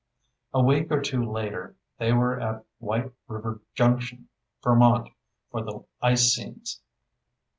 [0.51, 4.29] A week or two later, they were at White River Junction.
[4.63, 5.09] Vermont,
[5.51, 6.81] for the ice scenes.